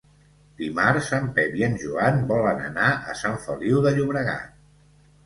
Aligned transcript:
Dimarts 0.59 1.09
en 1.17 1.27
Pep 1.35 1.53
i 1.59 1.65
en 1.67 1.75
Joan 1.83 2.17
volen 2.31 2.63
anar 2.71 2.87
a 3.13 3.15
Sant 3.21 3.37
Feliu 3.45 3.83
de 3.85 3.93
Llobregat. 3.99 4.57